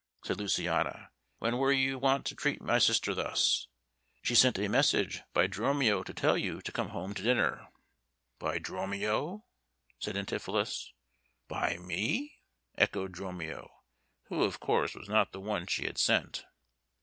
[0.25, 1.11] said Luciana.
[1.37, 3.67] "When were you wont to treat my sister thus?
[4.23, 7.67] She sent a message by Dromio to tell you to come home to dinner."
[8.39, 9.43] "By Dromio?"
[9.99, 10.91] said Antipholus.
[11.47, 12.39] "By me?"
[12.75, 13.69] echoed Dromio,
[14.23, 16.45] who, of course, was not the one she had sent.